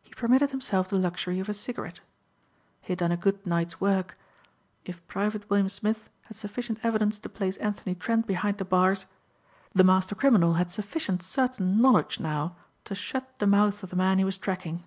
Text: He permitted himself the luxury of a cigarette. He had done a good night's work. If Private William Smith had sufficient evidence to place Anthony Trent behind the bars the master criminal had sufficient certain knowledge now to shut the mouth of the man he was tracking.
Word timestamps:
He 0.00 0.14
permitted 0.14 0.52
himself 0.52 0.88
the 0.88 0.96
luxury 0.96 1.38
of 1.38 1.50
a 1.50 1.52
cigarette. 1.52 2.00
He 2.80 2.92
had 2.92 2.98
done 2.98 3.12
a 3.12 3.16
good 3.18 3.46
night's 3.46 3.78
work. 3.78 4.16
If 4.86 5.06
Private 5.06 5.50
William 5.50 5.68
Smith 5.68 6.08
had 6.22 6.36
sufficient 6.38 6.78
evidence 6.82 7.18
to 7.18 7.28
place 7.28 7.58
Anthony 7.58 7.94
Trent 7.94 8.26
behind 8.26 8.56
the 8.56 8.64
bars 8.64 9.04
the 9.74 9.84
master 9.84 10.14
criminal 10.14 10.54
had 10.54 10.70
sufficient 10.70 11.22
certain 11.22 11.78
knowledge 11.82 12.18
now 12.18 12.56
to 12.86 12.94
shut 12.94 13.38
the 13.38 13.46
mouth 13.46 13.82
of 13.82 13.90
the 13.90 13.96
man 13.96 14.16
he 14.16 14.24
was 14.24 14.38
tracking. 14.38 14.82